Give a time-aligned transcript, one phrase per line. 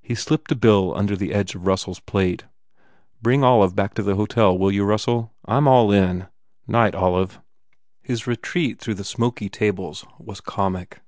[0.00, 2.44] He slipped a bill under the edge of Russell s plate.
[3.20, 5.34] "Bring Olive back to the hotel will you Russell?
[5.44, 6.28] I m all in.
[6.66, 7.40] Night, Olive."
[8.00, 11.02] His retreat through the smoky tables was comic.